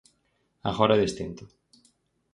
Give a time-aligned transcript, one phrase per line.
[0.71, 1.43] Agora é distinto.